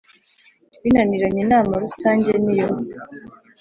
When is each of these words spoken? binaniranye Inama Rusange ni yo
binaniranye 0.81 1.39
Inama 1.45 1.73
Rusange 1.83 2.31
ni 2.43 2.53
yo 2.59 2.67